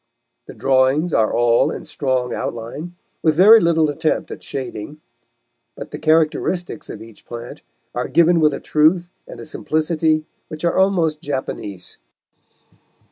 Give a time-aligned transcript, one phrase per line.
[0.47, 4.99] The drawings are all in strong outline, with very little attempt at shading,
[5.75, 7.61] but the characteristics of each plant
[7.93, 11.97] are given with a truth and a simplicity which are almost Japanese.